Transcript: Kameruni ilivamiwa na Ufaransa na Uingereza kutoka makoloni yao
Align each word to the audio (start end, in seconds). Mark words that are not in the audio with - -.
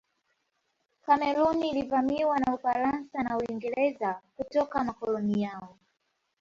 Kameruni 1.05 1.69
ilivamiwa 1.69 2.39
na 2.39 2.53
Ufaransa 2.55 3.23
na 3.23 3.37
Uingereza 3.37 4.21
kutoka 4.35 4.83
makoloni 4.83 5.41
yao 5.41 5.77